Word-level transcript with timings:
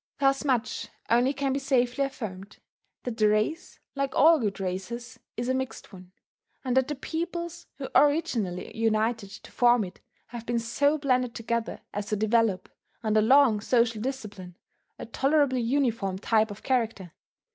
Thus 0.17 0.43
much 0.43 0.89
only 1.11 1.31
can 1.31 1.53
be 1.53 1.59
safely 1.59 2.03
affirmed, 2.03 2.57
that 3.03 3.17
the 3.17 3.27
race, 3.29 3.77
like 3.93 4.15
all 4.15 4.39
good 4.39 4.59
races, 4.59 5.19
is 5.37 5.47
a 5.47 5.53
mixed 5.53 5.93
one; 5.93 6.11
and 6.65 6.75
that 6.75 6.87
the 6.87 6.95
peoples 6.95 7.67
who 7.75 7.87
originally 7.93 8.75
united 8.75 9.29
to 9.29 9.51
form 9.51 9.83
it 9.83 10.01
have 10.29 10.47
been 10.47 10.57
so 10.57 10.97
blended 10.97 11.35
together 11.35 11.81
as 11.93 12.07
to 12.07 12.15
develop, 12.15 12.67
under 13.03 13.21
long 13.21 13.59
social 13.59 14.01
discipline, 14.01 14.57
a 14.97 15.05
tolerably 15.05 15.61
uniform 15.61 16.17
type 16.17 16.49
of 16.49 16.63
character. 16.63 17.13